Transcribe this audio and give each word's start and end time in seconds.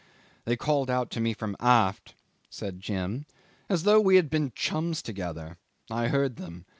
"They 0.45 0.55
called 0.57 0.89
out 0.89 1.11
to 1.11 1.19
me 1.19 1.31
from 1.31 1.55
aft," 1.59 2.15
said 2.49 2.79
Jim, 2.79 3.27
"as 3.69 3.83
though 3.83 4.01
we 4.01 4.15
had 4.15 4.31
been 4.31 4.51
chums 4.55 5.03
together. 5.03 5.59
I 5.91 6.07
heard 6.07 6.37
them. 6.37 6.65